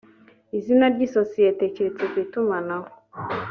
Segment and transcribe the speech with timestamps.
[0.57, 2.87] izina ry isosiyete keretse ku itumanaho